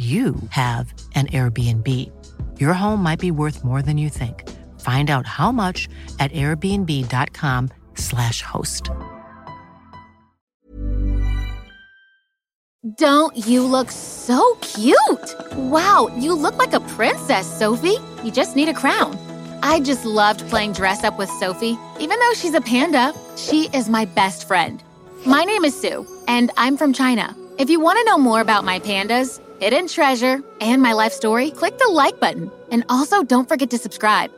you 0.00 0.34
have 0.48 0.94
an 1.14 1.26
Airbnb. 1.26 1.86
Your 2.58 2.72
home 2.72 3.02
might 3.02 3.18
be 3.18 3.30
worth 3.30 3.62
more 3.62 3.82
than 3.82 3.98
you 3.98 4.08
think. 4.08 4.48
Find 4.80 5.10
out 5.10 5.26
how 5.26 5.52
much 5.52 5.90
at 6.18 6.32
airbnb.com/slash 6.32 8.40
host. 8.40 8.88
Don't 12.96 13.36
you 13.36 13.62
look 13.62 13.90
so 13.90 14.56
cute? 14.62 15.34
Wow, 15.54 16.10
you 16.18 16.34
look 16.34 16.56
like 16.56 16.72
a 16.72 16.80
princess, 16.80 17.46
Sophie. 17.58 17.98
You 18.24 18.30
just 18.30 18.56
need 18.56 18.70
a 18.70 18.74
crown. 18.74 19.18
I 19.62 19.80
just 19.80 20.06
loved 20.06 20.48
playing 20.48 20.72
dress 20.72 21.04
up 21.04 21.18
with 21.18 21.28
Sophie. 21.28 21.76
Even 21.98 22.18
though 22.18 22.32
she's 22.32 22.54
a 22.54 22.62
panda, 22.62 23.12
she 23.36 23.68
is 23.74 23.90
my 23.90 24.06
best 24.06 24.48
friend. 24.48 24.82
My 25.26 25.44
name 25.44 25.66
is 25.66 25.78
Sue, 25.78 26.06
and 26.26 26.50
I'm 26.56 26.78
from 26.78 26.94
China. 26.94 27.36
If 27.58 27.68
you 27.68 27.80
want 27.80 27.98
to 27.98 28.04
know 28.04 28.16
more 28.16 28.40
about 28.40 28.64
my 28.64 28.80
pandas, 28.80 29.38
hidden 29.60 29.86
treasure, 29.86 30.42
and 30.60 30.80
my 30.80 30.94
life 30.94 31.12
story, 31.12 31.50
click 31.50 31.76
the 31.78 31.90
like 31.92 32.18
button. 32.18 32.50
And 32.72 32.82
also 32.88 33.22
don't 33.22 33.48
forget 33.48 33.70
to 33.70 33.78
subscribe. 33.78 34.30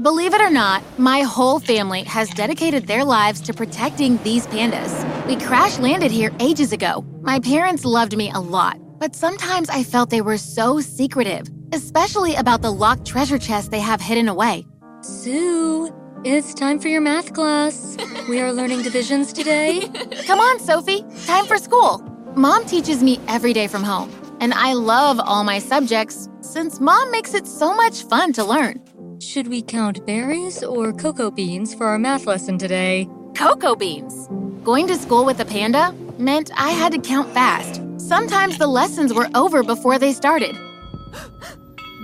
Believe 0.00 0.32
it 0.34 0.40
or 0.40 0.50
not, 0.50 0.84
my 0.96 1.22
whole 1.22 1.58
family 1.58 2.04
has 2.04 2.30
dedicated 2.30 2.86
their 2.86 3.04
lives 3.04 3.40
to 3.40 3.52
protecting 3.52 4.22
these 4.22 4.46
pandas. 4.46 4.92
We 5.26 5.34
crash 5.34 5.80
landed 5.80 6.12
here 6.12 6.30
ages 6.38 6.72
ago. 6.72 7.04
My 7.22 7.40
parents 7.40 7.84
loved 7.84 8.16
me 8.16 8.30
a 8.30 8.38
lot, 8.38 8.78
but 9.00 9.16
sometimes 9.16 9.68
I 9.68 9.82
felt 9.82 10.10
they 10.10 10.20
were 10.20 10.38
so 10.38 10.78
secretive, 10.78 11.48
especially 11.72 12.36
about 12.36 12.62
the 12.62 12.72
locked 12.72 13.04
treasure 13.04 13.38
chest 13.38 13.72
they 13.72 13.80
have 13.80 14.00
hidden 14.00 14.28
away. 14.28 14.64
Sue, 15.00 15.92
it's 16.24 16.54
time 16.54 16.78
for 16.78 16.86
your 16.86 17.00
math 17.00 17.32
class. 17.34 17.96
we 18.28 18.40
are 18.40 18.52
learning 18.52 18.82
divisions 18.82 19.32
today. 19.32 19.88
Come 20.26 20.38
on, 20.38 20.60
Sophie, 20.60 21.04
time 21.26 21.46
for 21.46 21.58
school. 21.58 21.98
Mom 22.36 22.64
teaches 22.66 23.02
me 23.02 23.18
every 23.26 23.52
day 23.52 23.66
from 23.66 23.82
home, 23.82 24.08
and 24.40 24.54
I 24.54 24.72
love 24.72 25.20
all 25.20 25.44
my 25.44 25.58
subjects 25.58 26.28
since 26.40 26.80
mom 26.80 27.10
makes 27.10 27.34
it 27.34 27.46
so 27.46 27.74
much 27.74 28.02
fun 28.04 28.32
to 28.34 28.44
learn. 28.44 28.82
Should 29.20 29.48
we 29.48 29.62
count 29.62 30.06
berries 30.06 30.62
or 30.62 30.92
cocoa 30.92 31.30
beans 31.30 31.74
for 31.74 31.86
our 31.86 31.98
math 31.98 32.26
lesson 32.26 32.58
today? 32.58 33.08
Cocoa 33.34 33.74
beans. 33.74 34.28
Going 34.64 34.86
to 34.88 34.96
school 34.96 35.24
with 35.24 35.40
a 35.40 35.44
panda 35.44 35.92
meant 36.18 36.50
I 36.56 36.70
had 36.70 36.92
to 36.92 36.98
count 36.98 37.32
fast. 37.34 37.82
Sometimes 37.98 38.58
the 38.58 38.66
lessons 38.66 39.12
were 39.12 39.28
over 39.34 39.62
before 39.62 39.98
they 39.98 40.12
started. 40.12 40.56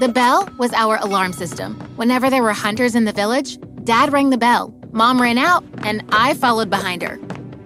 The 0.01 0.09
bell 0.09 0.49
was 0.59 0.73
our 0.73 0.97
alarm 0.97 1.33
system. 1.33 1.75
Whenever 1.97 2.31
there 2.31 2.43
were 2.43 2.53
hunters 2.53 2.95
in 2.95 3.05
the 3.05 3.13
village, 3.13 3.59
Dad 3.85 4.13
rang 4.13 4.31
the 4.31 4.39
bell. 4.39 4.75
Mom 4.93 5.21
ran 5.21 5.39
out, 5.39 5.65
and 5.83 6.03
I 6.11 6.35
followed 6.35 6.71
behind 6.71 7.03
her. 7.03 7.19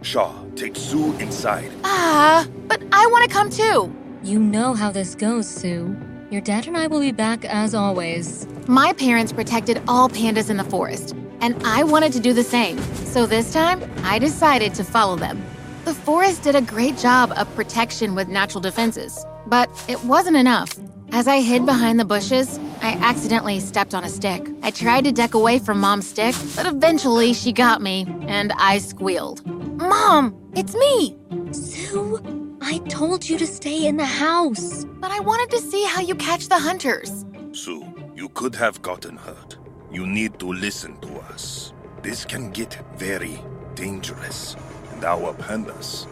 Shaw, 0.03 0.35
take 0.56 0.77
Sue 0.77 1.17
inside. 1.19 1.71
Ah, 1.85 2.47
but 2.67 2.83
I 2.93 3.06
want 3.06 3.29
to 3.29 3.35
come 3.35 3.50
too. 3.50 3.95
You 4.28 4.39
know 4.39 4.75
how 4.75 4.91
this 4.91 5.15
goes, 5.15 5.49
Sue. 5.49 5.97
Your 6.31 6.43
dad 6.43 6.66
and 6.66 6.77
I 6.77 6.87
will 6.87 7.00
be 7.00 7.12
back 7.12 7.47
as 7.47 7.75
always. 7.75 8.47
My 8.66 8.93
parents 8.93 9.33
protected 9.33 9.81
all 9.89 10.11
pandas 10.11 10.50
in 10.50 10.59
the 10.59 10.65
forest, 10.65 11.15
and 11.41 11.59
I 11.65 11.83
wanted 11.83 12.12
to 12.12 12.21
do 12.21 12.34
the 12.34 12.43
same. 12.43 12.78
So 13.06 13.25
this 13.25 13.55
time, 13.55 13.83
I 14.05 14.19
decided 14.19 14.75
to 14.75 14.84
follow 14.84 15.17
them. 15.17 15.43
The 15.87 15.94
forest 15.94 16.43
did 16.43 16.55
a 16.55 16.61
great 16.61 16.99
job 16.99 17.33
of 17.38 17.53
protection 17.55 18.15
with 18.15 18.28
natural 18.28 18.61
defenses, 18.61 19.25
but 19.47 19.71
it 19.88 20.05
wasn't 20.05 20.37
enough. 20.37 20.78
As 21.11 21.27
I 21.27 21.41
hid 21.41 21.65
behind 21.65 21.99
the 21.99 22.05
bushes, 22.05 22.61
I 22.83 22.99
accidentally 23.00 23.61
stepped 23.61 23.94
on 23.94 24.05
a 24.05 24.11
stick. 24.11 24.47
I 24.62 24.72
tried 24.72 25.05
to 25.05 25.12
duck 25.12 25.33
away 25.33 25.59
from 25.59 25.81
Mom's 25.81 26.06
stick, 26.06 26.34
but 26.55 26.67
eventually 26.67 27.33
she 27.33 27.50
got 27.50 27.81
me, 27.81 28.05
and 28.27 28.53
I 28.59 28.77
squealed. 28.77 29.41
Mom, 29.47 30.38
it's 30.55 30.75
me! 30.75 31.17
Sue, 31.50 32.38
I 32.61 32.79
told 32.89 33.29
you 33.29 33.39
to 33.39 33.47
stay 33.47 33.87
in 33.87 33.97
the 33.97 34.05
house. 34.05 34.85
But 34.85 35.11
I 35.11 35.21
wanted 35.21 35.51
to 35.51 35.61
see 35.61 35.85
how 35.85 36.01
you 36.01 36.15
catch 36.15 36.49
the 36.49 36.59
hunters. 36.59 37.25
Sue, 37.53 37.85
you 38.15 38.29
could 38.31 38.55
have 38.57 38.83
gotten 38.83 39.17
hurt. 39.17 39.59
You 39.91 40.07
need 40.07 40.39
to 40.41 40.47
listen 40.47 40.97
to 41.01 41.19
us. 41.33 41.73
This 42.03 42.25
can 42.25 42.51
get 42.51 42.79
very 42.97 43.41
dangerous, 43.75 44.57
and 44.93 45.05
our 45.05 45.33
pandas 45.35 46.07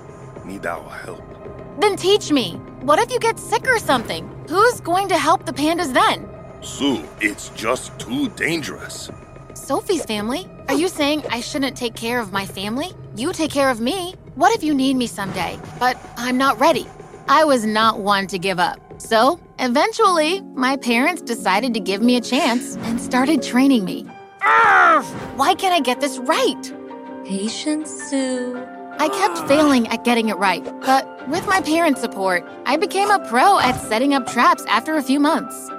need 0.45 0.67
our 0.67 0.89
help. 0.89 1.23
Then 1.81 1.97
teach 1.97 2.31
me. 2.33 2.53
What 2.81 2.99
if 2.99 3.11
you 3.11 3.19
get 3.19 3.39
sick 3.39 3.67
or 3.69 3.79
something? 3.79 4.29
Who's 4.49 4.81
going 4.81 5.09
to 5.09 5.19
help 5.19 5.45
the 5.45 5.53
pandas 5.53 5.93
then? 5.93 6.29
Sue, 6.63 7.05
it's 7.21 7.51
just 7.51 7.99
too 7.99 8.29
dangerous. 8.31 9.11
Sophie's 9.55 10.05
family? 10.05 10.49
Are 10.69 10.75
you 10.75 10.89
saying 10.89 11.25
I 11.31 11.41
shouldn't 11.41 11.77
take 11.77 11.95
care 11.95 12.21
of 12.21 12.33
my 12.33 12.47
family? 12.47 12.93
You 13.17 13.33
take 13.33 13.51
care 13.51 13.71
of 13.71 13.81
me. 13.81 14.15
What 14.37 14.55
if 14.55 14.63
you 14.63 14.75
need 14.75 14.97
me 14.97 15.07
someday? 15.07 15.59
But 15.81 15.97
I'm 16.19 16.37
not 16.37 16.61
ready. 16.61 16.87
I 17.27 17.47
was 17.47 17.65
not 17.65 18.01
one 18.01 18.27
to 18.27 18.39
give 18.39 18.59
up. 18.59 18.79
So, 18.99 19.41
eventually, 19.59 20.43
my 20.55 20.77
parents 20.77 21.23
decided 21.23 21.73
to 21.73 21.81
give 21.81 22.03
me 22.03 22.17
a 22.17 22.21
chance 22.21 22.77
and 22.77 23.01
started 23.01 23.43
training 23.43 23.87
me. 23.87 24.05
Arrgh! 24.43 25.05
Why 25.37 25.55
can't 25.55 25.73
I 25.73 25.81
get 25.81 26.03
this 26.03 26.19
right? 26.19 26.71
Patience, 27.25 27.91
Sue. 27.91 28.63
I 28.99 29.09
kept 29.09 29.49
failing 29.49 29.89
at 29.89 30.05
getting 30.05 30.29
it 30.29 30.37
right, 30.37 30.63
but 30.83 31.27
with 31.31 31.47
my 31.47 31.63
parents' 31.63 32.03
support, 32.03 32.45
I 32.67 32.77
became 32.77 33.11
a 33.11 33.27
pro 33.31 33.59
at 33.59 33.81
setting 33.81 34.13
up 34.13 34.27
traps 34.27 34.67
after 34.69 34.97
a 34.97 35.03
few 35.03 35.19
months. 35.19 35.71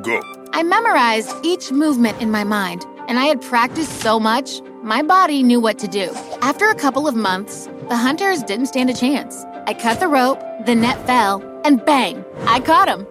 Go. 0.00 0.18
I 0.54 0.62
memorized 0.62 1.34
each 1.44 1.72
movement 1.72 2.22
in 2.22 2.30
my 2.30 2.44
mind, 2.44 2.86
and 3.06 3.18
I 3.18 3.26
had 3.26 3.42
practiced 3.42 4.00
so 4.00 4.18
much, 4.18 4.62
my 4.82 5.02
body 5.02 5.42
knew 5.42 5.60
what 5.60 5.78
to 5.80 5.88
do. 5.88 6.10
After 6.40 6.68
a 6.68 6.74
couple 6.74 7.08
of 7.08 7.14
months, 7.14 7.68
the 7.88 7.96
hunters 7.96 8.42
didn't 8.42 8.66
stand 8.66 8.90
a 8.90 8.94
chance. 8.94 9.44
I 9.66 9.74
cut 9.74 10.00
the 10.00 10.08
rope, 10.08 10.40
the 10.66 10.74
net 10.74 11.04
fell, 11.06 11.42
and 11.64 11.84
bang, 11.84 12.24
I 12.46 12.60
caught 12.60 12.88
him. 12.88 13.06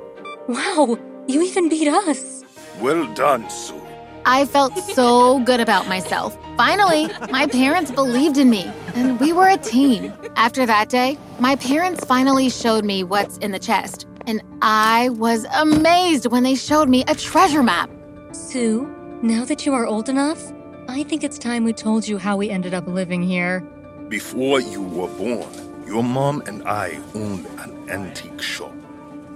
Wow, 0.47 0.97
you 1.27 1.41
even 1.43 1.69
beat 1.69 1.87
us. 1.87 2.43
Well 2.79 3.11
done, 3.13 3.49
Sue. 3.49 3.81
I 4.25 4.45
felt 4.45 4.77
so 4.77 5.39
good 5.41 5.59
about 5.59 5.87
myself. 5.87 6.37
Finally, 6.57 7.09
my 7.31 7.47
parents 7.47 7.91
believed 7.91 8.37
in 8.37 8.49
me, 8.49 8.71
and 8.95 9.19
we 9.19 9.31
were 9.31 9.47
a 9.47 9.57
team. 9.57 10.11
After 10.35 10.65
that 10.65 10.89
day, 10.89 11.17
my 11.39 11.55
parents 11.55 12.03
finally 12.05 12.49
showed 12.49 12.83
me 12.83 13.03
what's 13.03 13.37
in 13.37 13.51
the 13.51 13.59
chest, 13.59 14.07
and 14.25 14.41
I 14.61 15.09
was 15.09 15.45
amazed 15.53 16.27
when 16.27 16.43
they 16.43 16.55
showed 16.55 16.89
me 16.89 17.03
a 17.07 17.15
treasure 17.15 17.63
map. 17.63 17.89
Sue, 18.31 18.85
now 19.21 19.45
that 19.45 19.65
you 19.65 19.73
are 19.73 19.85
old 19.85 20.09
enough, 20.09 20.51
I 20.89 21.03
think 21.03 21.23
it's 21.23 21.37
time 21.37 21.65
we 21.65 21.73
told 21.73 22.07
you 22.07 22.17
how 22.17 22.37
we 22.37 22.49
ended 22.49 22.73
up 22.73 22.87
living 22.87 23.21
here. 23.21 23.59
Before 24.07 24.61
you 24.61 24.81
were 24.81 25.09
born, 25.09 25.85
your 25.85 26.03
mom 26.03 26.41
and 26.45 26.63
I 26.67 26.99
owned 27.13 27.45
an 27.59 27.89
antique 27.89 28.41
shop. 28.41 28.73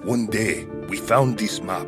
One 0.04 0.28
day, 0.28 0.66
we 0.88 0.98
found 0.98 1.38
this 1.38 1.62
map 1.62 1.88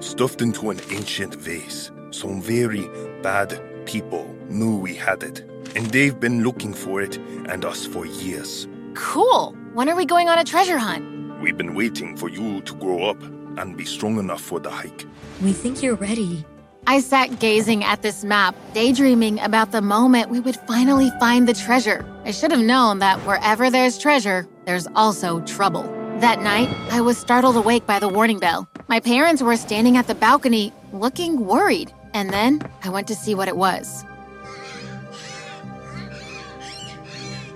stuffed 0.00 0.42
into 0.42 0.70
an 0.70 0.80
ancient 0.90 1.34
vase. 1.36 1.92
Some 2.10 2.42
very 2.42 2.88
bad 3.22 3.60
people 3.86 4.34
knew 4.48 4.76
we 4.76 4.94
had 4.94 5.22
it, 5.22 5.40
and 5.76 5.86
they've 5.86 6.18
been 6.18 6.42
looking 6.42 6.74
for 6.74 7.00
it 7.00 7.16
and 7.48 7.64
us 7.64 7.86
for 7.86 8.04
years. 8.04 8.66
Cool. 8.94 9.56
When 9.74 9.88
are 9.88 9.96
we 9.96 10.06
going 10.06 10.28
on 10.28 10.38
a 10.38 10.44
treasure 10.44 10.78
hunt? 10.78 11.40
We've 11.40 11.56
been 11.56 11.74
waiting 11.74 12.16
for 12.16 12.28
you 12.28 12.62
to 12.62 12.74
grow 12.74 13.04
up 13.04 13.22
and 13.58 13.76
be 13.76 13.84
strong 13.84 14.18
enough 14.18 14.40
for 14.40 14.58
the 14.58 14.70
hike. 14.70 15.06
We 15.40 15.52
think 15.52 15.82
you're 15.82 15.94
ready. 15.96 16.44
I 16.86 17.00
sat 17.00 17.40
gazing 17.40 17.82
at 17.82 18.02
this 18.02 18.24
map, 18.24 18.54
daydreaming 18.74 19.40
about 19.40 19.72
the 19.72 19.80
moment 19.80 20.28
we 20.28 20.38
would 20.38 20.56
finally 20.68 21.10
find 21.18 21.48
the 21.48 21.54
treasure. 21.54 22.04
I 22.26 22.30
should 22.30 22.50
have 22.50 22.60
known 22.60 22.98
that 22.98 23.18
wherever 23.20 23.70
there's 23.70 23.96
treasure, 23.96 24.46
there's 24.66 24.86
also 24.94 25.40
trouble. 25.40 25.84
That 26.20 26.42
night, 26.42 26.68
I 26.90 27.00
was 27.00 27.16
startled 27.16 27.56
awake 27.56 27.86
by 27.86 27.98
the 27.98 28.08
warning 28.08 28.38
bell. 28.38 28.68
My 28.86 29.00
parents 29.00 29.40
were 29.40 29.56
standing 29.56 29.96
at 29.96 30.06
the 30.06 30.14
balcony, 30.14 30.74
looking 30.92 31.46
worried, 31.46 31.90
and 32.12 32.28
then 32.28 32.60
I 32.82 32.90
went 32.90 33.08
to 33.08 33.14
see 33.14 33.34
what 33.34 33.48
it 33.48 33.56
was. 33.56 34.04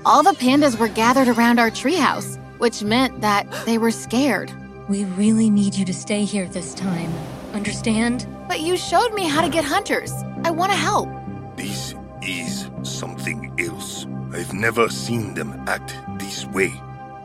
All 0.07 0.23
the 0.23 0.33
pandas 0.33 0.79
were 0.79 0.89
gathered 0.89 1.29
around 1.29 1.59
our 1.59 1.71
treehouse, 1.71 2.39
which 2.57 2.83
meant 2.83 3.21
that 3.21 3.47
they 3.67 3.77
were 3.77 3.91
scared. 3.91 4.51
We 4.89 5.05
really 5.05 5.51
need 5.51 5.75
you 5.75 5.85
to 5.85 5.93
stay 5.93 6.25
here 6.25 6.49
this 6.49 6.73
time. 6.73 7.13
Understand? 7.53 8.27
But 8.49 8.61
you 8.61 8.77
showed 8.77 9.13
me 9.13 9.29
how 9.29 9.43
to 9.43 9.49
get 9.49 9.65
hunters. 9.65 10.13
I 10.43 10.51
want 10.51 10.73
to 10.73 10.79
help. 10.79 11.09
This 11.57 11.95
is 12.23 12.69
something 12.83 13.55
else. 13.59 14.07
I've 14.33 14.53
never 14.53 14.89
seen 14.89 15.35
them 15.35 15.53
act 15.67 15.95
this 16.19 16.47
way. 16.47 16.73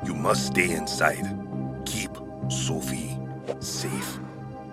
You 0.05 0.13
must 0.13 0.47
stay 0.47 0.71
inside. 0.71 1.25
Keep 1.85 2.17
Sophie 2.49 3.17
safe. 3.59 4.19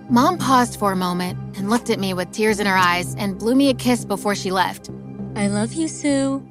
Mom 0.08 0.38
paused 0.38 0.79
for 0.79 0.91
a 0.91 0.97
moment 0.97 1.38
and 1.56 1.70
looked 1.70 1.88
at 1.88 2.00
me 2.00 2.14
with 2.14 2.32
tears 2.32 2.58
in 2.58 2.67
her 2.67 2.76
eyes 2.76 3.14
and 3.17 3.38
blew 3.38 3.55
me 3.55 3.70
a 3.70 3.75
kiss 3.75 4.05
before 4.05 4.35
she 4.35 4.50
left. 4.50 4.91
I 5.37 5.47
love 5.47 5.73
you, 5.73 5.87
Sue. 5.87 6.44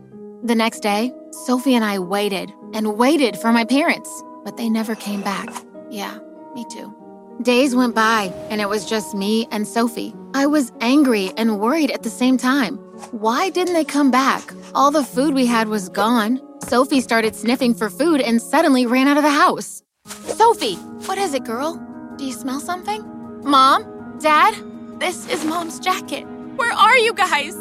The 0.44 0.56
next 0.56 0.80
day, 0.80 1.12
Sophie 1.32 1.76
and 1.76 1.84
I 1.84 2.00
waited 2.00 2.54
and 2.74 2.98
waited 2.98 3.38
for 3.38 3.52
my 3.52 3.66
parents, 3.66 4.10
but 4.46 4.56
they 4.56 4.70
never 4.70 4.96
came 4.96 5.22
back. 5.22 5.50
Yeah, 5.90 6.18
me 6.56 6.66
too. 6.72 6.96
Days 7.42 7.74
went 7.74 7.96
by, 7.96 8.34
and 8.50 8.60
it 8.60 8.68
was 8.68 8.86
just 8.86 9.16
me 9.16 9.48
and 9.50 9.66
Sophie. 9.66 10.14
I 10.34 10.46
was 10.46 10.74
angry 10.82 11.32
and 11.38 11.58
worried 11.58 11.90
at 11.90 12.04
the 12.04 12.10
same 12.10 12.38
time. 12.38 12.76
Why 13.12 13.50
didn't 13.50 13.76
they 13.76 13.86
come 13.86 14.12
back? 14.12 14.54
All 14.76 14.92
the 14.92 15.06
food 15.06 15.34
we 15.34 15.46
had 15.46 15.70
was 15.70 15.88
gone. 15.88 16.42
Sophie 16.64 17.00
started 17.00 17.38
sniffing 17.38 17.74
for 17.74 17.90
food 17.90 18.20
and 18.20 18.42
suddenly 18.42 18.86
ran 18.86 19.08
out 19.08 19.16
of 19.16 19.24
the 19.24 19.30
house. 19.32 19.82
Sophie, 20.06 20.76
what 21.06 21.18
is 21.18 21.34
it, 21.34 21.46
girl? 21.46 21.82
Do 22.18 22.26
you 22.26 22.34
smell 22.34 22.60
something? 22.60 23.02
Mom? 23.42 24.18
Dad? 24.20 24.54
This 25.00 25.26
is 25.30 25.46
Mom's 25.46 25.80
jacket. 25.80 26.26
Where 26.58 26.74
are 26.74 26.98
you 26.98 27.14
guys? 27.14 27.56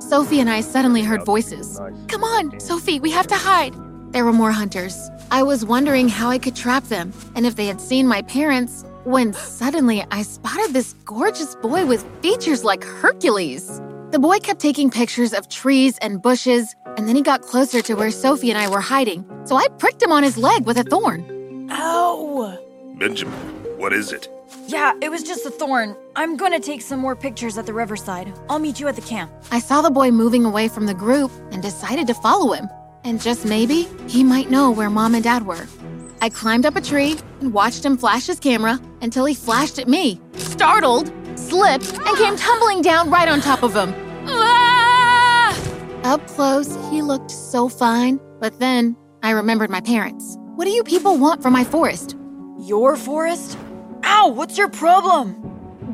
Sophie 0.00 0.40
and 0.40 0.50
I 0.50 0.60
suddenly 0.60 1.02
heard 1.02 1.24
voices. 1.24 1.78
Come 2.08 2.24
on, 2.24 2.58
Sophie, 2.58 2.98
we 2.98 3.12
have 3.12 3.28
to 3.28 3.36
hide. 3.36 3.76
There 4.10 4.24
were 4.24 4.32
more 4.32 4.50
hunters. 4.50 5.08
I 5.30 5.44
was 5.44 5.64
wondering 5.64 6.08
how 6.08 6.30
I 6.30 6.38
could 6.38 6.56
trap 6.56 6.82
them 6.84 7.12
and 7.36 7.46
if 7.46 7.54
they 7.54 7.66
had 7.66 7.80
seen 7.80 8.08
my 8.08 8.22
parents 8.22 8.84
when 9.04 9.32
suddenly 9.32 10.04
I 10.10 10.22
spotted 10.22 10.72
this 10.72 10.92
gorgeous 11.04 11.54
boy 11.56 11.86
with 11.86 12.06
features 12.22 12.64
like 12.64 12.84
Hercules. 12.84 13.80
The 14.10 14.18
boy 14.18 14.38
kept 14.38 14.60
taking 14.60 14.90
pictures 14.90 15.32
of 15.32 15.48
trees 15.48 15.96
and 15.98 16.20
bushes, 16.20 16.74
and 16.96 17.08
then 17.08 17.16
he 17.16 17.22
got 17.22 17.42
closer 17.42 17.80
to 17.82 17.94
where 17.94 18.10
Sophie 18.10 18.50
and 18.50 18.58
I 18.58 18.68
were 18.68 18.80
hiding, 18.80 19.24
so 19.44 19.56
I 19.56 19.68
pricked 19.78 20.02
him 20.02 20.12
on 20.12 20.22
his 20.22 20.36
leg 20.36 20.66
with 20.66 20.78
a 20.78 20.84
thorn. 20.84 21.68
Ow! 21.70 22.58
Benjamin, 22.96 23.32
what 23.78 23.92
is 23.92 24.12
it? 24.12 24.28
Yeah, 24.66 24.92
it 25.00 25.10
was 25.10 25.22
just 25.22 25.46
a 25.46 25.50
thorn. 25.50 25.96
I'm 26.16 26.36
gonna 26.36 26.60
take 26.60 26.82
some 26.82 27.00
more 27.00 27.16
pictures 27.16 27.56
at 27.56 27.66
the 27.66 27.72
riverside. 27.72 28.32
I'll 28.48 28.58
meet 28.58 28.80
you 28.80 28.88
at 28.88 28.96
the 28.96 29.02
camp. 29.02 29.32
I 29.50 29.60
saw 29.60 29.80
the 29.80 29.90
boy 29.90 30.10
moving 30.10 30.44
away 30.44 30.68
from 30.68 30.86
the 30.86 30.94
group 30.94 31.30
and 31.50 31.62
decided 31.62 32.06
to 32.08 32.14
follow 32.14 32.52
him. 32.52 32.68
And 33.02 33.20
just 33.20 33.46
maybe, 33.46 33.88
he 34.08 34.22
might 34.22 34.50
know 34.50 34.70
where 34.70 34.90
mom 34.90 35.14
and 35.14 35.24
dad 35.24 35.46
were. 35.46 35.66
I 36.22 36.28
climbed 36.28 36.66
up 36.66 36.76
a 36.76 36.80
tree 36.80 37.16
and 37.40 37.52
watched 37.52 37.84
him 37.84 37.96
flash 37.96 38.26
his 38.26 38.38
camera 38.38 38.78
until 39.00 39.24
he 39.24 39.34
flashed 39.34 39.78
at 39.78 39.88
me, 39.88 40.20
startled, 40.36 41.10
slipped, 41.34 41.92
and 41.94 42.16
came 42.18 42.36
tumbling 42.36 42.82
down 42.82 43.10
right 43.10 43.28
on 43.28 43.40
top 43.40 43.62
of 43.62 43.74
him. 43.74 43.94
Ah! 44.26 45.58
Up 46.04 46.26
close, 46.28 46.76
he 46.90 47.00
looked 47.00 47.30
so 47.30 47.68
fine, 47.68 48.20
but 48.38 48.58
then 48.58 48.96
I 49.22 49.30
remembered 49.30 49.70
my 49.70 49.80
parents. 49.80 50.36
What 50.56 50.66
do 50.66 50.70
you 50.70 50.84
people 50.84 51.16
want 51.16 51.42
from 51.42 51.54
my 51.54 51.64
forest? 51.64 52.16
Your 52.58 52.96
forest? 52.96 53.56
Ow, 54.04 54.28
what's 54.28 54.58
your 54.58 54.68
problem? 54.68 55.36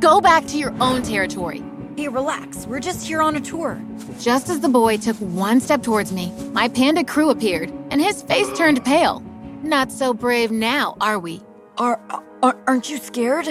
Go 0.00 0.20
back 0.20 0.46
to 0.46 0.58
your 0.58 0.74
own 0.80 1.02
territory. 1.02 1.62
Hey, 1.96 2.08
relax. 2.08 2.66
We're 2.66 2.80
just 2.80 3.06
here 3.06 3.22
on 3.22 3.36
a 3.36 3.40
tour. 3.40 3.80
Just 4.20 4.50
as 4.50 4.60
the 4.60 4.68
boy 4.68 4.96
took 4.98 5.16
one 5.16 5.60
step 5.60 5.82
towards 5.82 6.12
me, 6.12 6.32
my 6.52 6.68
panda 6.68 7.04
crew 7.04 7.30
appeared, 7.30 7.72
and 7.90 8.02
his 8.02 8.22
face 8.22 8.48
turned 8.58 8.84
pale. 8.84 9.22
Not 9.66 9.90
so 9.90 10.14
brave 10.14 10.52
now, 10.52 10.96
are 11.00 11.18
we? 11.18 11.42
Are, 11.76 12.00
are 12.40 12.56
aren't 12.68 12.88
you 12.88 12.98
scared? 12.98 13.48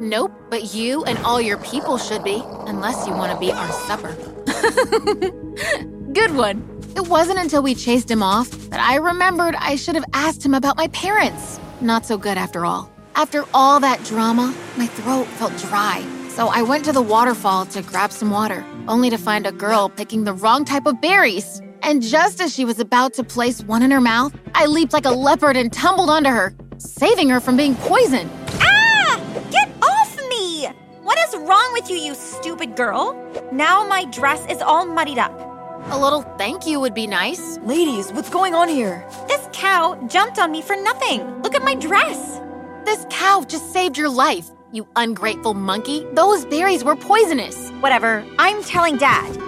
Nope, 0.00 0.32
but 0.48 0.72
you 0.74 1.04
and 1.04 1.18
all 1.18 1.42
your 1.42 1.58
people 1.58 1.98
should 1.98 2.24
be, 2.24 2.42
unless 2.66 3.06
you 3.06 3.12
want 3.12 3.32
to 3.32 3.38
be 3.38 3.52
our 3.52 3.70
supper. 3.86 4.14
Good 6.14 6.34
one. 6.34 6.66
It 6.96 7.06
wasn't 7.06 7.38
until 7.40 7.62
we 7.62 7.74
chased 7.74 8.10
him 8.10 8.22
off 8.22 8.50
that 8.70 8.80
I 8.80 8.96
remembered 8.96 9.56
I 9.56 9.76
should 9.76 9.94
have 9.94 10.06
asked 10.14 10.42
him 10.42 10.54
about 10.54 10.78
my 10.78 10.88
parents. 10.88 11.60
Not 11.82 12.06
so 12.06 12.16
good 12.16 12.38
after 12.38 12.64
all. 12.64 12.90
After 13.14 13.44
all 13.52 13.78
that 13.80 14.02
drama, 14.04 14.54
my 14.78 14.86
throat 14.86 15.26
felt 15.26 15.54
dry. 15.58 16.02
So 16.30 16.48
I 16.48 16.62
went 16.62 16.86
to 16.86 16.92
the 16.92 17.02
waterfall 17.02 17.66
to 17.66 17.82
grab 17.82 18.10
some 18.10 18.30
water, 18.30 18.64
only 18.88 19.10
to 19.10 19.18
find 19.18 19.46
a 19.46 19.52
girl 19.52 19.90
picking 19.90 20.24
the 20.24 20.32
wrong 20.32 20.64
type 20.64 20.86
of 20.86 20.98
berries. 21.02 21.60
And 21.82 22.02
just 22.02 22.40
as 22.40 22.54
she 22.54 22.64
was 22.64 22.78
about 22.80 23.14
to 23.14 23.24
place 23.24 23.62
one 23.62 23.82
in 23.82 23.90
her 23.90 24.00
mouth, 24.00 24.34
I 24.54 24.66
leaped 24.66 24.92
like 24.92 25.04
a 25.04 25.10
leopard 25.10 25.56
and 25.56 25.72
tumbled 25.72 26.10
onto 26.10 26.30
her, 26.30 26.54
saving 26.78 27.28
her 27.30 27.40
from 27.40 27.56
being 27.56 27.74
poisoned. 27.76 28.30
Ah! 28.60 29.20
Get 29.50 29.68
off 29.82 30.16
me! 30.28 30.66
What 31.02 31.18
is 31.28 31.36
wrong 31.36 31.70
with 31.72 31.88
you, 31.88 31.96
you 31.96 32.14
stupid 32.14 32.76
girl? 32.76 33.14
Now 33.52 33.86
my 33.86 34.04
dress 34.06 34.44
is 34.50 34.60
all 34.60 34.86
muddied 34.86 35.18
up. 35.18 35.32
A 35.90 35.98
little 35.98 36.22
thank 36.36 36.66
you 36.66 36.80
would 36.80 36.94
be 36.94 37.06
nice. 37.06 37.58
Ladies, 37.58 38.12
what's 38.12 38.28
going 38.28 38.54
on 38.54 38.68
here? 38.68 39.06
This 39.26 39.48
cow 39.52 39.94
jumped 40.08 40.38
on 40.38 40.52
me 40.52 40.60
for 40.60 40.76
nothing. 40.76 41.42
Look 41.42 41.54
at 41.54 41.62
my 41.62 41.74
dress. 41.74 42.40
This 42.84 43.06
cow 43.08 43.44
just 43.46 43.72
saved 43.72 43.96
your 43.96 44.10
life, 44.10 44.50
you 44.72 44.86
ungrateful 44.96 45.54
monkey. 45.54 46.06
Those 46.12 46.44
berries 46.44 46.84
were 46.84 46.96
poisonous. 46.96 47.70
Whatever. 47.80 48.24
I'm 48.38 48.62
telling 48.64 48.96
Dad. 48.98 49.47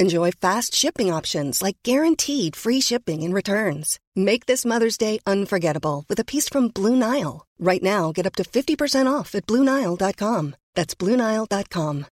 Enjoy 0.00 0.30
fast 0.30 0.76
shipping 0.76 1.12
options 1.12 1.60
like 1.60 1.76
guaranteed 1.82 2.54
free 2.54 2.80
shipping 2.80 3.24
and 3.24 3.34
returns. 3.34 3.98
Make 4.14 4.46
this 4.46 4.64
Mother's 4.64 4.96
Day 4.96 5.18
unforgettable 5.26 6.04
with 6.08 6.20
a 6.20 6.24
piece 6.24 6.48
from 6.48 6.68
Blue 6.68 6.94
Nile. 6.94 7.44
Right 7.58 7.82
now, 7.82 8.12
get 8.12 8.24
up 8.24 8.36
to 8.36 8.44
50% 8.44 9.12
off 9.12 9.34
at 9.34 9.46
BlueNile.com. 9.46 10.54
That's 10.76 10.94
BlueNile.com. 10.94 12.06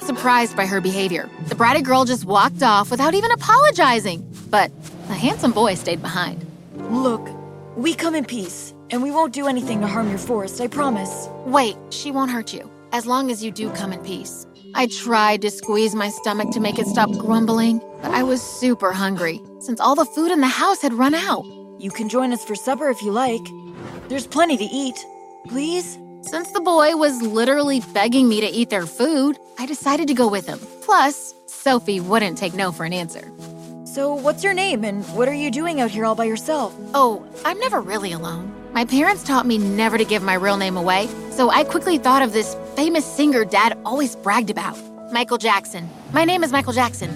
Surprised 0.00 0.56
by 0.56 0.64
her 0.64 0.80
behavior, 0.80 1.28
the 1.48 1.54
bratty 1.54 1.82
girl 1.82 2.06
just 2.06 2.24
walked 2.24 2.62
off 2.62 2.90
without 2.90 3.12
even 3.12 3.30
apologizing. 3.30 4.24
But 4.50 4.70
the 5.06 5.14
handsome 5.14 5.52
boy 5.52 5.74
stayed 5.74 6.00
behind. 6.00 6.46
Look, 6.90 7.28
we 7.76 7.94
come 7.94 8.14
in 8.14 8.24
peace, 8.24 8.74
and 8.90 9.02
we 9.02 9.10
won't 9.10 9.34
do 9.34 9.46
anything 9.48 9.82
to 9.82 9.86
harm 9.86 10.08
your 10.08 10.18
forest, 10.18 10.62
I 10.62 10.68
promise. 10.68 11.28
Wait, 11.44 11.76
she 11.90 12.10
won't 12.10 12.30
hurt 12.30 12.54
you, 12.54 12.70
as 12.92 13.04
long 13.04 13.30
as 13.30 13.44
you 13.44 13.50
do 13.50 13.70
come 13.70 13.92
in 13.92 14.00
peace. 14.02 14.46
I 14.74 14.86
tried 14.86 15.42
to 15.42 15.50
squeeze 15.50 15.94
my 15.94 16.08
stomach 16.08 16.50
to 16.52 16.60
make 16.60 16.78
it 16.78 16.86
stop 16.86 17.10
grumbling, 17.12 17.80
but 18.00 18.10
I 18.10 18.22
was 18.22 18.40
super 18.42 18.92
hungry 18.92 19.40
since 19.60 19.80
all 19.80 19.94
the 19.94 20.04
food 20.04 20.30
in 20.30 20.40
the 20.40 20.46
house 20.46 20.80
had 20.80 20.94
run 20.94 21.14
out. 21.14 21.44
You 21.78 21.90
can 21.90 22.08
join 22.08 22.32
us 22.32 22.44
for 22.44 22.54
supper 22.54 22.88
if 22.88 23.02
you 23.02 23.12
like. 23.12 23.42
There's 24.08 24.26
plenty 24.26 24.56
to 24.56 24.64
eat. 24.64 24.98
Please? 25.48 25.98
Since 26.22 26.52
the 26.52 26.60
boy 26.60 26.96
was 26.96 27.20
literally 27.20 27.80
begging 27.92 28.28
me 28.28 28.40
to 28.40 28.46
eat 28.46 28.70
their 28.70 28.86
food, 28.86 29.36
I 29.58 29.66
decided 29.66 30.08
to 30.08 30.14
go 30.14 30.28
with 30.28 30.46
him. 30.46 30.58
Plus, 30.82 31.34
Sophie 31.46 32.00
wouldn't 32.00 32.38
take 32.38 32.54
no 32.54 32.72
for 32.72 32.84
an 32.84 32.92
answer. 32.92 33.30
So, 33.84 34.14
what's 34.14 34.42
your 34.42 34.54
name 34.54 34.84
and 34.84 35.04
what 35.16 35.28
are 35.28 35.34
you 35.34 35.50
doing 35.50 35.80
out 35.80 35.90
here 35.90 36.06
all 36.06 36.14
by 36.14 36.24
yourself? 36.24 36.74
Oh, 36.94 37.26
I'm 37.44 37.58
never 37.58 37.80
really 37.80 38.12
alone. 38.12 38.61
My 38.72 38.86
parents 38.86 39.22
taught 39.22 39.44
me 39.44 39.58
never 39.58 39.98
to 39.98 40.04
give 40.04 40.22
my 40.22 40.32
real 40.32 40.56
name 40.56 40.78
away, 40.78 41.06
so 41.30 41.50
I 41.50 41.62
quickly 41.62 41.98
thought 41.98 42.22
of 42.22 42.32
this 42.32 42.56
famous 42.74 43.04
singer 43.04 43.44
Dad 43.44 43.76
always 43.84 44.16
bragged 44.16 44.48
about 44.48 44.78
Michael 45.12 45.36
Jackson. 45.36 45.90
My 46.14 46.24
name 46.24 46.42
is 46.42 46.52
Michael 46.52 46.72
Jackson. 46.72 47.10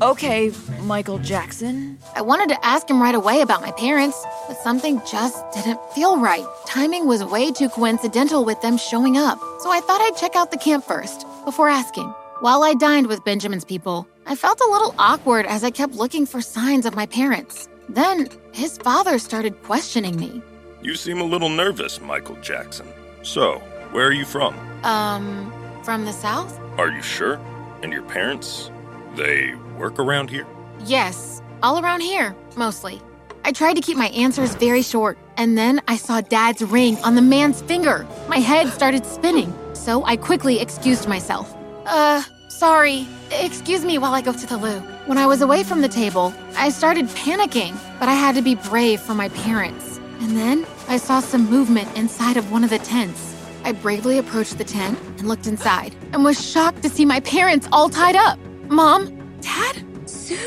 okay, 0.00 0.52
Michael 0.82 1.18
Jackson. 1.18 1.98
I 2.14 2.22
wanted 2.22 2.50
to 2.50 2.64
ask 2.64 2.88
him 2.88 3.02
right 3.02 3.16
away 3.16 3.40
about 3.40 3.62
my 3.62 3.72
parents, 3.72 4.24
but 4.46 4.56
something 4.56 5.02
just 5.10 5.44
didn't 5.52 5.80
feel 5.92 6.20
right. 6.20 6.46
Timing 6.66 7.08
was 7.08 7.24
way 7.24 7.50
too 7.50 7.68
coincidental 7.68 8.44
with 8.44 8.60
them 8.62 8.76
showing 8.76 9.16
up, 9.16 9.40
so 9.58 9.72
I 9.72 9.80
thought 9.80 10.00
I'd 10.02 10.16
check 10.16 10.36
out 10.36 10.52
the 10.52 10.56
camp 10.56 10.84
first 10.84 11.26
before 11.44 11.68
asking. 11.68 12.06
While 12.40 12.62
I 12.62 12.74
dined 12.74 13.08
with 13.08 13.24
Benjamin's 13.24 13.64
people, 13.64 14.06
I 14.24 14.36
felt 14.36 14.60
a 14.60 14.70
little 14.70 14.94
awkward 15.00 15.46
as 15.46 15.64
I 15.64 15.72
kept 15.72 15.94
looking 15.94 16.26
for 16.26 16.40
signs 16.40 16.86
of 16.86 16.94
my 16.94 17.06
parents. 17.06 17.68
Then 17.88 18.28
his 18.52 18.78
father 18.78 19.18
started 19.18 19.62
questioning 19.62 20.18
me. 20.18 20.42
You 20.82 20.94
seem 20.94 21.20
a 21.20 21.24
little 21.24 21.48
nervous, 21.48 22.00
Michael 22.00 22.36
Jackson. 22.36 22.86
So, 23.22 23.58
where 23.92 24.06
are 24.06 24.12
you 24.12 24.24
from? 24.24 24.54
Um, 24.84 25.52
from 25.82 26.04
the 26.04 26.12
south? 26.12 26.58
Are 26.78 26.90
you 26.90 27.02
sure? 27.02 27.40
And 27.82 27.92
your 27.92 28.02
parents? 28.02 28.70
They 29.16 29.54
work 29.78 29.98
around 29.98 30.30
here? 30.30 30.46
Yes, 30.84 31.40
all 31.62 31.78
around 31.82 32.00
here, 32.00 32.34
mostly. 32.56 33.00
I 33.44 33.52
tried 33.52 33.74
to 33.74 33.80
keep 33.80 33.96
my 33.96 34.08
answers 34.08 34.54
very 34.54 34.82
short, 34.82 35.18
and 35.36 35.56
then 35.56 35.80
I 35.86 35.96
saw 35.96 36.20
Dad's 36.20 36.62
ring 36.62 36.96
on 36.98 37.14
the 37.14 37.22
man's 37.22 37.60
finger. 37.62 38.06
My 38.28 38.38
head 38.38 38.72
started 38.72 39.04
spinning, 39.04 39.52
so 39.74 40.04
I 40.04 40.16
quickly 40.16 40.60
excused 40.60 41.06
myself. 41.08 41.54
Uh, 41.86 42.22
sorry. 42.48 43.06
Excuse 43.30 43.84
me 43.84 43.98
while 43.98 44.14
I 44.14 44.22
go 44.22 44.32
to 44.32 44.46
the 44.46 44.56
loo. 44.56 44.82
When 45.06 45.18
I 45.18 45.26
was 45.26 45.42
away 45.42 45.64
from 45.64 45.82
the 45.82 45.88
table, 45.88 46.32
I 46.56 46.70
started 46.70 47.04
panicking, 47.08 47.78
but 48.00 48.08
I 48.08 48.14
had 48.14 48.34
to 48.36 48.42
be 48.42 48.54
brave 48.54 49.02
for 49.02 49.14
my 49.14 49.28
parents. 49.28 49.98
And 50.20 50.34
then 50.34 50.66
I 50.88 50.96
saw 50.96 51.20
some 51.20 51.50
movement 51.50 51.94
inside 51.94 52.38
of 52.38 52.50
one 52.50 52.64
of 52.64 52.70
the 52.70 52.78
tents. 52.78 53.36
I 53.64 53.72
bravely 53.72 54.16
approached 54.16 54.56
the 54.56 54.64
tent 54.64 54.98
and 55.18 55.28
looked 55.28 55.46
inside 55.46 55.94
and 56.14 56.24
was 56.24 56.42
shocked 56.42 56.82
to 56.84 56.88
see 56.88 57.04
my 57.04 57.20
parents 57.20 57.68
all 57.70 57.90
tied 57.90 58.16
up. 58.16 58.38
Mom? 58.68 59.14
Dad? 59.42 59.84
Sue! 60.08 60.38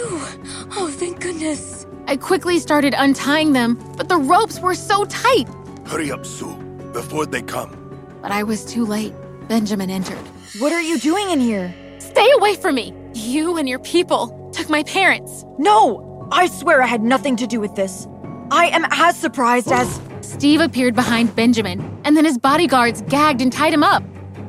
Oh, 0.72 0.92
thank 0.92 1.20
goodness. 1.20 1.86
I 2.08 2.18
quickly 2.18 2.58
started 2.58 2.96
untying 2.98 3.54
them, 3.54 3.76
but 3.96 4.10
the 4.10 4.18
ropes 4.18 4.60
were 4.60 4.74
so 4.74 5.06
tight. 5.06 5.48
Hurry 5.86 6.12
up, 6.12 6.26
Sue, 6.26 6.56
before 6.94 7.28
they 7.28 7.44
come. 7.44 7.78
But 8.24 8.32
I 8.32 8.42
was 8.42 8.66
too 8.66 8.88
late. 8.88 9.14
Benjamin 9.48 9.92
entered. 9.92 10.26
What 10.58 10.74
are 10.74 10.82
you 10.82 10.98
doing 10.98 11.30
in 11.30 11.40
here? 11.40 11.76
Stay 12.00 12.28
away 12.38 12.56
from 12.56 12.74
me! 12.74 12.96
You 13.14 13.58
and 13.58 13.68
your 13.70 13.80
people 13.80 14.37
took 14.58 14.70
my 14.70 14.82
parents. 14.84 15.46
No! 15.60 16.28
I 16.32 16.48
swear 16.48 16.82
I 16.82 16.88
had 16.88 17.04
nothing 17.04 17.36
to 17.38 17.48
do 17.48 17.60
with 17.60 17.76
this. 17.76 18.08
I 18.50 18.68
am 18.68 18.86
as 18.92 19.16
surprised 19.16 19.72
as. 19.72 20.02
Steve 20.22 20.62
appeared 20.62 20.96
behind 20.96 21.36
Benjamin, 21.36 21.80
and 22.04 22.18
then 22.18 22.26
his 22.26 22.40
bodyguards 22.40 23.02
gagged 23.04 23.42
and 23.42 23.54
tied 23.54 23.74
him 23.74 23.84
up. 23.84 24.04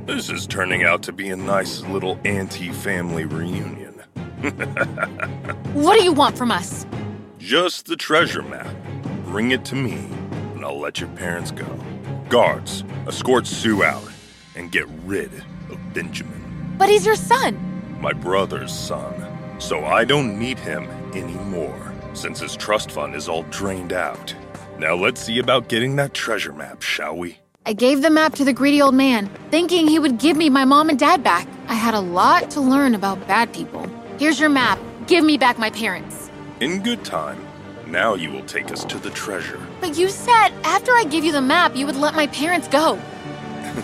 This 0.06 0.30
is 0.30 0.46
turning 0.46 0.82
out 0.82 1.02
to 1.02 1.12
be 1.12 1.28
a 1.28 1.36
nice 1.36 1.82
little 1.82 2.18
anti 2.24 2.72
family 2.72 3.26
reunion. 3.26 3.92
what 5.74 5.98
do 5.98 6.02
you 6.02 6.12
want 6.12 6.38
from 6.38 6.50
us? 6.50 6.86
Just 7.38 7.86
the 7.86 7.96
treasure 7.96 8.42
map. 8.42 8.74
Bring 9.26 9.50
it 9.50 9.64
to 9.66 9.74
me, 9.74 10.08
and 10.54 10.64
I'll 10.64 10.80
let 10.80 11.00
your 11.00 11.10
parents 11.10 11.50
go. 11.50 11.66
Guards, 12.30 12.82
escort 13.06 13.46
Sue 13.46 13.84
out 13.84 14.10
and 14.56 14.72
get 14.72 14.86
rid 15.04 15.30
of 15.70 15.78
Benjamin. 15.92 16.74
But 16.78 16.88
he's 16.88 17.04
your 17.04 17.14
son. 17.14 18.00
My 18.00 18.14
brother's 18.14 18.72
son. 18.72 19.37
So 19.58 19.84
I 19.84 20.04
don't 20.04 20.38
need 20.38 20.58
him 20.58 20.88
anymore, 21.14 21.92
since 22.14 22.38
his 22.38 22.56
trust 22.56 22.92
fund 22.92 23.14
is 23.16 23.28
all 23.28 23.42
drained 23.44 23.92
out. 23.92 24.34
Now 24.78 24.94
let's 24.94 25.20
see 25.20 25.40
about 25.40 25.68
getting 25.68 25.96
that 25.96 26.14
treasure 26.14 26.52
map, 26.52 26.82
shall 26.82 27.16
we? 27.16 27.38
I 27.66 27.72
gave 27.72 28.00
the 28.00 28.08
map 28.08 28.34
to 28.36 28.44
the 28.44 28.52
greedy 28.52 28.80
old 28.80 28.94
man, 28.94 29.26
thinking 29.50 29.88
he 29.88 29.98
would 29.98 30.18
give 30.18 30.36
me 30.36 30.48
my 30.48 30.64
mom 30.64 30.88
and 30.88 30.98
dad 30.98 31.24
back. 31.24 31.48
I 31.66 31.74
had 31.74 31.94
a 31.94 32.00
lot 32.00 32.50
to 32.52 32.60
learn 32.60 32.94
about 32.94 33.26
bad 33.26 33.52
people. 33.52 33.90
Here's 34.18 34.38
your 34.38 34.48
map. 34.48 34.78
Give 35.08 35.24
me 35.24 35.36
back 35.36 35.58
my 35.58 35.70
parents. 35.70 36.30
In 36.60 36.82
good 36.82 37.04
time. 37.04 37.44
Now 37.86 38.14
you 38.14 38.30
will 38.30 38.44
take 38.44 38.70
us 38.70 38.84
to 38.84 38.98
the 38.98 39.10
treasure. 39.10 39.60
But 39.80 39.98
you 39.98 40.08
said 40.08 40.50
after 40.62 40.92
I 40.92 41.04
give 41.04 41.24
you 41.24 41.32
the 41.32 41.42
map, 41.42 41.74
you 41.74 41.84
would 41.84 41.96
let 41.96 42.14
my 42.14 42.28
parents 42.28 42.68
go. 42.68 42.98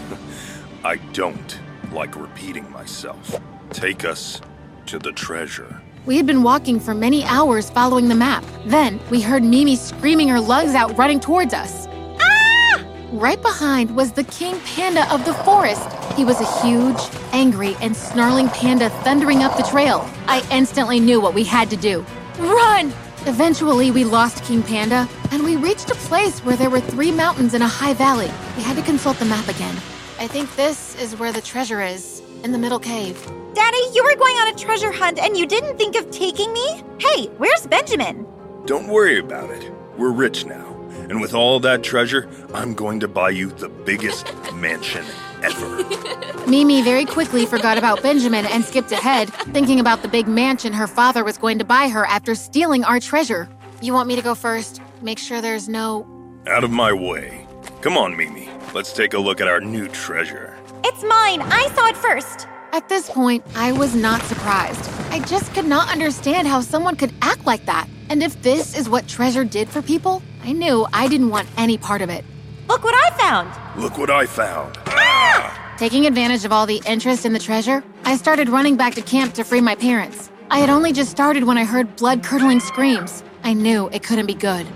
I 0.84 0.96
don't 1.12 1.58
like 1.92 2.14
repeating 2.14 2.70
myself. 2.70 3.40
Take 3.70 4.04
us 4.04 4.40
to 4.86 4.98
the 4.98 5.12
treasure. 5.12 5.80
We 6.06 6.16
had 6.16 6.26
been 6.26 6.42
walking 6.42 6.78
for 6.78 6.94
many 6.94 7.24
hours 7.24 7.70
following 7.70 8.08
the 8.08 8.14
map. 8.14 8.44
Then 8.66 9.00
we 9.10 9.20
heard 9.20 9.42
Mimi 9.42 9.76
screaming 9.76 10.28
her 10.28 10.40
lungs 10.40 10.74
out, 10.74 10.96
running 10.98 11.20
towards 11.20 11.54
us. 11.54 11.86
Ah! 12.20 12.84
Right 13.12 13.40
behind 13.40 13.94
was 13.96 14.12
the 14.12 14.24
king 14.24 14.60
panda 14.60 15.10
of 15.12 15.24
the 15.24 15.34
forest. 15.34 15.88
He 16.14 16.24
was 16.24 16.40
a 16.40 16.62
huge, 16.62 17.00
angry, 17.32 17.76
and 17.80 17.96
snarling 17.96 18.48
panda 18.48 18.90
thundering 19.02 19.42
up 19.42 19.56
the 19.56 19.62
trail. 19.62 20.08
I 20.26 20.46
instantly 20.50 21.00
knew 21.00 21.20
what 21.20 21.34
we 21.34 21.44
had 21.44 21.70
to 21.70 21.76
do. 21.76 22.04
Run! 22.38 22.92
Eventually, 23.26 23.90
we 23.90 24.04
lost 24.04 24.44
King 24.44 24.62
Panda, 24.62 25.08
and 25.30 25.42
we 25.42 25.56
reached 25.56 25.90
a 25.90 25.94
place 25.94 26.40
where 26.40 26.56
there 26.56 26.68
were 26.68 26.80
three 26.80 27.10
mountains 27.10 27.54
in 27.54 27.62
a 27.62 27.66
high 27.66 27.94
valley. 27.94 28.30
We 28.56 28.62
had 28.62 28.76
to 28.76 28.82
consult 28.82 29.18
the 29.18 29.24
map 29.24 29.48
again. 29.48 29.74
I 30.18 30.28
think 30.28 30.54
this 30.54 30.94
is 31.00 31.16
where 31.16 31.32
the 31.32 31.40
treasure 31.40 31.82
is, 31.82 32.22
in 32.44 32.52
the 32.52 32.58
middle 32.58 32.78
cave. 32.78 33.20
Daddy, 33.52 33.78
you 33.92 34.04
were 34.04 34.14
going 34.14 34.36
on 34.36 34.48
a 34.48 34.56
treasure 34.56 34.92
hunt 34.92 35.18
and 35.18 35.36
you 35.36 35.44
didn't 35.44 35.76
think 35.76 35.96
of 35.96 36.10
taking 36.12 36.52
me? 36.52 36.82
Hey, 36.98 37.26
where's 37.38 37.66
Benjamin? 37.66 38.24
Don't 38.64 38.86
worry 38.86 39.18
about 39.18 39.50
it. 39.50 39.72
We're 39.98 40.12
rich 40.12 40.46
now. 40.46 40.72
And 41.10 41.20
with 41.20 41.34
all 41.34 41.58
that 41.60 41.82
treasure, 41.82 42.28
I'm 42.54 42.74
going 42.74 43.00
to 43.00 43.08
buy 43.08 43.30
you 43.30 43.50
the 43.50 43.68
biggest 43.68 44.32
mansion 44.54 45.04
ever. 45.42 46.46
Mimi 46.48 46.80
very 46.82 47.04
quickly 47.04 47.44
forgot 47.44 47.76
about 47.76 48.00
Benjamin 48.00 48.46
and 48.46 48.64
skipped 48.64 48.92
ahead, 48.92 49.32
thinking 49.52 49.80
about 49.80 50.02
the 50.02 50.08
big 50.08 50.28
mansion 50.28 50.72
her 50.72 50.86
father 50.86 51.24
was 51.24 51.38
going 51.38 51.58
to 51.58 51.64
buy 51.64 51.88
her 51.88 52.06
after 52.06 52.36
stealing 52.36 52.84
our 52.84 53.00
treasure. 53.00 53.48
You 53.82 53.92
want 53.92 54.08
me 54.08 54.14
to 54.14 54.22
go 54.22 54.36
first? 54.36 54.80
Make 55.02 55.18
sure 55.18 55.40
there's 55.40 55.68
no. 55.68 56.06
Out 56.46 56.62
of 56.62 56.70
my 56.70 56.92
way. 56.92 57.46
Come 57.80 57.98
on, 57.98 58.16
Mimi. 58.16 58.48
Let's 58.74 58.92
take 58.92 59.14
a 59.14 59.18
look 59.20 59.40
at 59.40 59.46
our 59.46 59.60
new 59.60 59.86
treasure. 59.86 60.58
It's 60.82 61.04
mine. 61.04 61.40
I 61.42 61.70
saw 61.76 61.86
it 61.86 61.96
first. 61.96 62.48
At 62.72 62.88
this 62.88 63.08
point, 63.08 63.44
I 63.54 63.70
was 63.70 63.94
not 63.94 64.20
surprised. 64.22 64.90
I 65.10 65.20
just 65.20 65.54
could 65.54 65.64
not 65.64 65.92
understand 65.92 66.48
how 66.48 66.60
someone 66.60 66.96
could 66.96 67.14
act 67.22 67.46
like 67.46 67.66
that. 67.66 67.88
And 68.10 68.20
if 68.20 68.42
this 68.42 68.76
is 68.76 68.88
what 68.88 69.06
treasure 69.06 69.44
did 69.44 69.68
for 69.68 69.80
people, 69.80 70.24
I 70.42 70.50
knew 70.50 70.88
I 70.92 71.06
didn't 71.06 71.30
want 71.30 71.46
any 71.56 71.78
part 71.78 72.02
of 72.02 72.10
it. 72.10 72.24
Look 72.66 72.82
what 72.82 72.96
I 72.96 73.16
found. 73.16 73.80
Look 73.80 73.96
what 73.96 74.10
I 74.10 74.26
found. 74.26 74.76
Ah! 74.88 75.76
Taking 75.78 76.06
advantage 76.06 76.44
of 76.44 76.50
all 76.50 76.66
the 76.66 76.82
interest 76.84 77.24
in 77.24 77.32
the 77.32 77.38
treasure, 77.38 77.84
I 78.04 78.16
started 78.16 78.48
running 78.48 78.76
back 78.76 78.96
to 78.96 79.02
camp 79.02 79.34
to 79.34 79.44
free 79.44 79.60
my 79.60 79.76
parents. 79.76 80.32
I 80.50 80.58
had 80.58 80.68
only 80.68 80.92
just 80.92 81.12
started 81.12 81.44
when 81.44 81.58
I 81.58 81.64
heard 81.64 81.94
blood 81.94 82.24
curdling 82.24 82.58
screams. 82.58 83.22
I 83.44 83.52
knew 83.52 83.88
it 83.92 84.02
couldn't 84.02 84.26
be 84.26 84.34
good. 84.34 84.66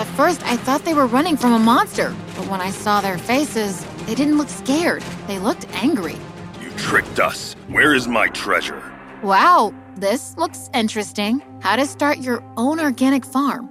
At 0.00 0.06
first, 0.16 0.42
I 0.46 0.56
thought 0.56 0.86
they 0.86 0.94
were 0.94 1.06
running 1.06 1.36
from 1.36 1.52
a 1.52 1.58
monster, 1.58 2.16
but 2.34 2.48
when 2.48 2.62
I 2.62 2.70
saw 2.70 3.02
their 3.02 3.18
faces, 3.18 3.84
they 4.06 4.14
didn't 4.14 4.38
look 4.38 4.48
scared. 4.48 5.02
They 5.26 5.38
looked 5.38 5.66
angry. 5.74 6.16
You 6.58 6.70
tricked 6.78 7.20
us. 7.20 7.54
Where 7.68 7.92
is 7.94 8.08
my 8.08 8.28
treasure? 8.28 8.82
Wow, 9.22 9.74
this 9.96 10.34
looks 10.38 10.70
interesting. 10.72 11.42
How 11.60 11.76
to 11.76 11.84
start 11.84 12.16
your 12.16 12.42
own 12.56 12.80
organic 12.80 13.26
farm. 13.26 13.68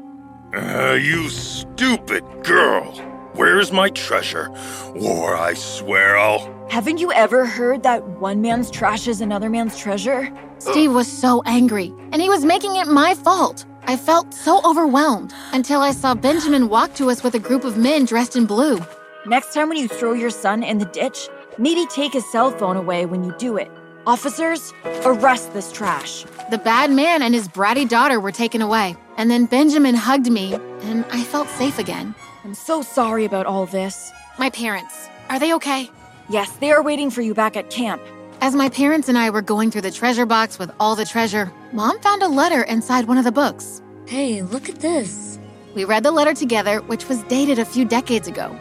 Uh, 0.56 1.00
you 1.02 1.30
stupid 1.30 2.24
girl. 2.44 2.94
Where's 3.34 3.72
my 3.72 3.90
treasure? 3.90 4.52
Or 4.94 5.36
I 5.36 5.56
swear 5.56 6.16
I'll. 6.16 6.68
Haven't 6.70 7.00
you 7.00 7.12
ever 7.12 7.48
heard 7.48 7.82
that 7.82 8.08
one 8.20 8.40
man's 8.40 8.70
trash 8.70 9.08
is 9.08 9.20
another 9.20 9.50
man's 9.50 9.76
treasure? 9.76 10.32
Steve 10.60 10.94
was 10.94 11.12
so 11.12 11.42
angry, 11.48 11.92
and 12.12 12.22
he 12.22 12.30
was 12.30 12.46
making 12.46 12.76
it 12.76 12.88
my 12.88 13.16
fault. 13.16 13.66
I 13.90 13.98
felt 13.98 14.36
so 14.36 14.62
overwhelmed 14.64 15.34
until 15.52 15.82
I 15.82 15.94
saw 15.94 16.14
Benjamin 16.14 16.70
walk 16.70 16.94
to 16.94 17.10
us 17.10 17.24
with 17.24 17.34
a 17.34 17.40
group 17.40 17.64
of 17.64 17.76
men 17.76 18.06
dressed 18.06 18.36
in 18.36 18.46
blue. 18.46 18.78
Next 19.26 19.52
time 19.52 19.68
when 19.68 19.80
you 19.80 19.88
throw 19.88 20.14
your 20.14 20.30
son 20.30 20.62
in 20.62 20.78
the 20.78 20.86
ditch, 20.86 21.28
maybe 21.58 21.88
take 21.88 22.14
his 22.14 22.32
cell 22.32 22.52
phone 22.52 22.78
away 22.78 23.08
when 23.08 23.24
you 23.24 23.36
do 23.40 23.58
it. 23.58 23.72
Officers, 24.06 24.76
arrest 25.04 25.54
this 25.54 25.72
trash. 25.72 26.24
The 26.52 26.60
bad 26.60 26.92
man 26.92 27.24
and 27.24 27.34
his 27.34 27.48
bratty 27.48 27.90
daughter 27.90 28.20
were 28.20 28.32
taken 28.32 28.62
away, 28.62 28.96
and 29.18 29.32
then 29.32 29.48
Benjamin 29.48 29.96
hugged 29.96 30.30
me, 30.30 30.54
and 30.84 31.04
I 31.10 31.24
felt 31.24 31.48
safe 31.48 31.80
again. 31.80 32.14
I'm 32.44 32.54
so 32.54 32.84
sorry 32.84 33.26
about 33.26 33.48
all 33.48 33.66
this. 33.66 34.12
My 34.38 34.52
parents, 34.52 35.10
are 35.32 35.40
they 35.40 35.52
okay? 35.56 35.90
Yes, 36.30 36.52
they 36.58 36.70
are 36.70 36.84
waiting 36.84 37.10
for 37.10 37.24
you 37.24 37.34
back 37.34 37.58
at 37.58 37.72
camp. 37.72 38.04
As 38.42 38.56
my 38.56 38.70
parents 38.70 39.10
and 39.10 39.18
I 39.18 39.32
were 39.32 39.42
going 39.42 39.70
through 39.70 39.82
the 39.82 39.92
treasure 39.92 40.26
box 40.26 40.58
with 40.58 40.72
all 40.80 40.96
the 40.96 41.04
treasure, 41.04 41.52
Mom 41.74 42.00
found 42.00 42.24
a 42.24 42.28
letter 42.30 42.64
inside 42.64 43.06
one 43.06 43.18
of 43.18 43.26
the 43.26 43.34
books. 43.34 43.82
Hey, 44.08 44.42
look 44.42 44.70
at 44.70 44.80
this. 44.80 45.38
We 45.76 45.84
read 45.84 46.04
the 46.04 46.12
letter 46.12 46.34
together, 46.34 46.80
which 46.84 47.10
was 47.10 47.22
dated 47.24 47.60
a 47.60 47.66
few 47.66 47.84
decades 47.84 48.30
ago. 48.30 48.58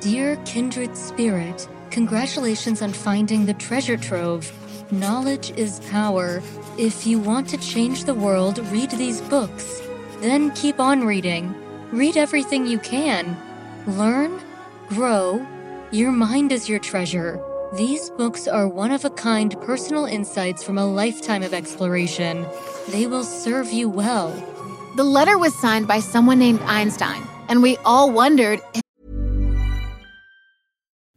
Dear 0.00 0.36
kindred 0.44 0.94
spirit, 0.94 1.66
congratulations 1.90 2.82
on 2.82 2.92
finding 2.92 3.46
the 3.46 3.54
treasure 3.54 3.96
trove. 3.96 4.52
Knowledge 4.92 5.52
is 5.56 5.80
power. 5.90 6.42
If 6.76 7.06
you 7.06 7.18
want 7.18 7.48
to 7.48 7.56
change 7.56 8.04
the 8.04 8.14
world, 8.14 8.58
read 8.70 8.90
these 8.90 9.22
books. 9.22 9.80
Then 10.20 10.50
keep 10.50 10.78
on 10.78 11.06
reading. 11.06 11.54
Read 11.92 12.18
everything 12.18 12.66
you 12.66 12.78
can. 12.78 13.38
Learn, 13.86 14.38
grow. 14.88 15.44
Your 15.92 16.12
mind 16.12 16.52
is 16.52 16.68
your 16.68 16.78
treasure. 16.78 17.42
These 17.76 18.10
books 18.10 18.46
are 18.46 18.68
one 18.68 18.92
of 18.92 19.04
a 19.04 19.10
kind 19.10 19.60
personal 19.62 20.04
insights 20.04 20.62
from 20.62 20.78
a 20.78 20.86
lifetime 20.86 21.42
of 21.42 21.52
exploration. 21.52 22.46
They 22.90 23.08
will 23.08 23.24
serve 23.24 23.72
you 23.72 23.88
well. 23.88 24.30
The 24.94 25.02
letter 25.02 25.36
was 25.38 25.58
signed 25.58 25.88
by 25.88 25.98
someone 25.98 26.38
named 26.38 26.60
Einstein, 26.60 27.20
and 27.48 27.64
we 27.64 27.76
all 27.78 28.12
wondered 28.12 28.60
if 28.74 28.82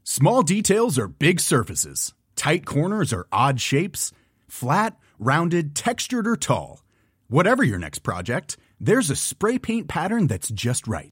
Small 0.03 0.41
details 0.41 0.97
are 0.97 1.07
big 1.07 1.39
surfaces. 1.39 2.15
Tight 2.35 2.65
corners 2.65 3.13
are 3.13 3.27
odd 3.31 3.61
shapes. 3.61 4.11
Flat, 4.47 4.97
rounded, 5.19 5.75
textured, 5.75 6.27
or 6.27 6.37
tall. 6.37 6.81
Whatever 7.27 7.61
your 7.61 7.77
next 7.77 7.99
project, 7.99 8.57
there's 8.79 9.11
a 9.11 9.15
spray 9.15 9.59
paint 9.59 9.87
pattern 9.87 10.25
that's 10.25 10.49
just 10.49 10.87
right. 10.87 11.11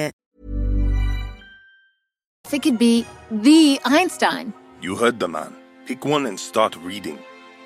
It 2.53 2.61
could 2.61 2.77
be 2.77 3.05
the 3.29 3.79
Einstein. 3.85 4.53
You 4.81 4.95
heard 4.95 5.19
the 5.19 5.27
man. 5.27 5.55
Pick 5.85 6.05
one 6.05 6.25
and 6.25 6.39
start 6.39 6.75
reading. 6.77 7.19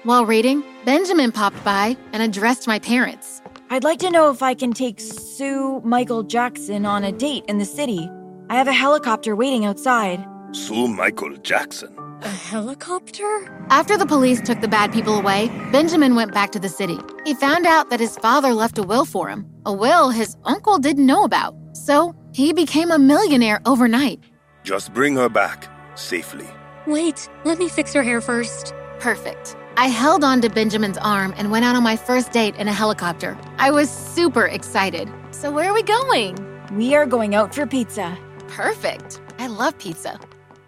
While 0.03 0.25
reading, 0.25 0.63
Benjamin 0.85 1.31
popped 1.31 1.63
by 1.63 1.97
and 2.13 2.21
addressed 2.21 2.67
my 2.67 2.79
parents. 2.79 3.41
I'd 3.69 3.83
like 3.83 3.99
to 3.99 4.11
know 4.11 4.29
if 4.29 4.43
I 4.43 4.53
can 4.53 4.73
take 4.73 4.99
Sue 4.99 5.81
Michael 5.83 6.23
Jackson 6.23 6.85
on 6.85 7.03
a 7.03 7.11
date 7.11 7.43
in 7.47 7.57
the 7.57 7.65
city. 7.65 8.09
I 8.49 8.55
have 8.55 8.67
a 8.67 8.73
helicopter 8.73 9.35
waiting 9.35 9.65
outside. 9.65 10.23
Sue 10.51 10.87
Michael 10.87 11.35
Jackson. 11.37 11.97
A 12.21 12.27
helicopter? 12.27 13.65
After 13.69 13.97
the 13.97 14.05
police 14.05 14.41
took 14.41 14.61
the 14.61 14.67
bad 14.67 14.93
people 14.93 15.17
away, 15.17 15.49
Benjamin 15.71 16.15
went 16.15 16.33
back 16.33 16.51
to 16.51 16.59
the 16.59 16.69
city. 16.69 16.97
He 17.25 17.33
found 17.33 17.65
out 17.65 17.89
that 17.89 17.99
his 17.99 18.17
father 18.17 18.53
left 18.53 18.77
a 18.77 18.83
will 18.83 19.05
for 19.05 19.27
him, 19.27 19.45
a 19.65 19.73
will 19.73 20.11
his 20.11 20.37
uncle 20.43 20.77
didn't 20.77 21.05
know 21.05 21.23
about. 21.23 21.55
So 21.73 22.15
he 22.33 22.53
became 22.53 22.91
a 22.91 22.99
millionaire 22.99 23.61
overnight. 23.65 24.23
Just 24.65 24.95
bring 24.95 25.15
her 25.15 25.29
back 25.29 25.67
safely. 25.93 26.47
Wait, 26.87 27.29
let 27.43 27.59
me 27.59 27.69
fix 27.69 27.93
her 27.93 28.01
hair 28.01 28.19
first. 28.19 28.73
Perfect. 28.99 29.55
I 29.77 29.89
held 29.89 30.23
on 30.23 30.41
to 30.41 30.49
Benjamin's 30.49 30.97
arm 30.97 31.35
and 31.37 31.51
went 31.51 31.65
out 31.65 31.75
on 31.75 31.83
my 31.83 31.95
first 31.95 32.31
date 32.31 32.55
in 32.55 32.67
a 32.67 32.73
helicopter. 32.73 33.37
I 33.59 33.69
was 33.69 33.91
super 33.91 34.45
excited. 34.45 35.07
So, 35.29 35.51
where 35.51 35.69
are 35.69 35.73
we 35.73 35.83
going? 35.83 36.35
We 36.71 36.95
are 36.95 37.05
going 37.05 37.35
out 37.35 37.53
for 37.53 37.67
pizza. 37.67 38.17
Perfect. 38.47 39.21
I 39.37 39.45
love 39.45 39.77
pizza. 39.77 40.19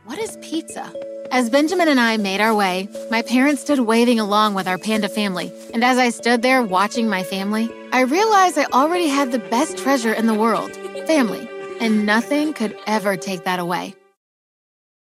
What 0.05 0.19
is 0.19 0.38
pizza? 0.41 0.93
As 1.31 1.49
Benjamin 1.49 1.88
and 1.88 1.99
I 1.99 2.17
made 2.17 2.39
our 2.39 2.53
way, 2.53 2.89
my 3.10 3.23
parents 3.23 3.63
stood 3.63 3.79
waving 3.79 4.19
along 4.19 4.53
with 4.53 4.67
our 4.67 4.77
panda 4.77 5.10
family. 5.10 5.51
And 5.73 5.83
as 5.83 5.97
I 5.97 6.10
stood 6.10 6.43
there 6.43 6.62
watching 6.62 7.10
my 7.10 7.23
family, 7.23 7.67
I 7.91 8.01
realized 8.01 8.60
I 8.60 8.65
already 8.65 9.07
had 9.07 9.31
the 9.31 9.39
best 9.39 9.75
treasure 9.79 10.13
in 10.13 10.27
the 10.27 10.36
world 10.36 10.71
family. 11.07 11.49
And 11.80 12.06
nothing 12.06 12.54
could 12.54 12.76
ever 12.88 13.18
take 13.18 13.44
that 13.44 13.60
away. 13.60 13.96